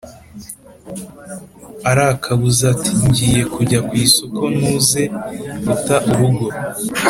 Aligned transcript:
Arakabuza 1.89 2.63
ati: 2.73 2.91
ngiye 3.05 3.41
kujya 3.53 3.79
kwisoko 3.89 4.41
ntuze 4.57 5.03
guta 5.65 5.95
urugo 6.09 6.47